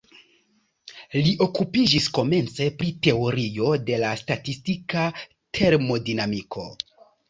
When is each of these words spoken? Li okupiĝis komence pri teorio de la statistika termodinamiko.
Li 1.27 1.33
okupiĝis 1.47 2.09
komence 2.19 2.69
pri 2.81 2.91
teorio 3.11 3.71
de 3.93 4.03
la 4.07 4.17
statistika 4.25 5.09
termodinamiko. 5.63 6.71